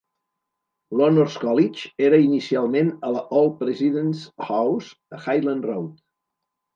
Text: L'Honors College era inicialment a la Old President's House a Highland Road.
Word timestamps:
L'Honors 0.99 1.33
College 1.41 1.91
era 2.07 2.19
inicialment 2.23 2.89
a 3.09 3.11
la 3.15 3.21
Old 3.41 3.53
President's 3.59 4.23
House 4.47 4.89
a 5.19 5.21
Highland 5.27 5.69
Road. 5.71 5.93